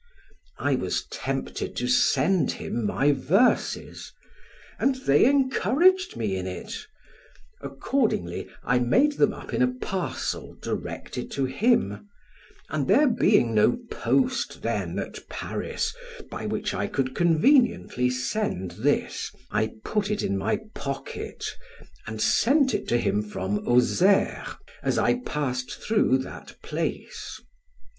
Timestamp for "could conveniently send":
16.87-18.71